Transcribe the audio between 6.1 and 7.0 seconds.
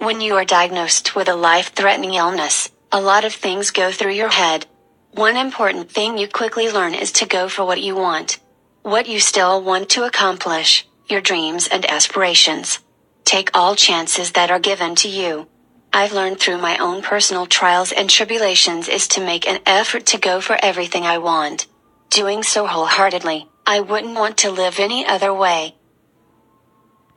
you quickly learn